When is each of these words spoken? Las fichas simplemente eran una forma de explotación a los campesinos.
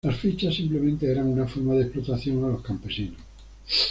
Las 0.03 0.15
fichas 0.17 0.55
simplemente 0.55 1.11
eran 1.11 1.27
una 1.27 1.45
forma 1.45 1.75
de 1.75 1.83
explotación 1.83 2.43
a 2.43 2.47
los 2.47 2.63
campesinos. 2.63 3.21